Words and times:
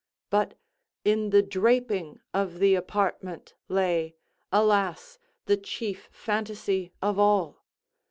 But 0.31 0.55
in 1.05 1.29
the 1.29 1.43
draping 1.43 2.21
of 2.33 2.57
the 2.57 2.73
apartment 2.73 3.53
lay, 3.69 4.15
alas! 4.51 5.19
the 5.45 5.57
chief 5.57 6.09
phantasy 6.11 6.91
of 7.03 7.19
all. 7.19 7.63